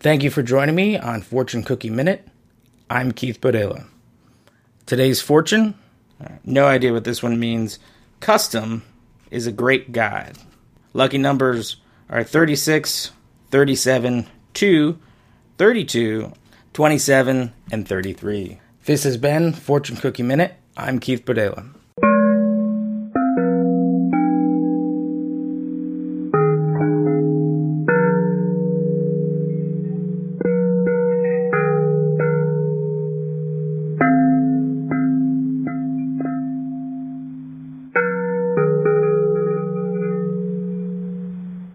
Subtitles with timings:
[0.00, 2.28] Thank you for joining me on Fortune Cookie Minute.
[2.88, 3.84] I'm Keith Bodela.
[4.86, 5.74] Today's fortune,
[6.44, 7.80] no idea what this one means.
[8.20, 8.84] Custom
[9.32, 10.38] is a great guide.
[10.92, 13.10] Lucky numbers are 36,
[13.50, 14.98] 37, 2,
[15.58, 16.32] 32,
[16.72, 18.60] 27, and 33.
[18.84, 20.54] This has been Fortune Cookie Minute.
[20.76, 21.74] I'm Keith Bodela.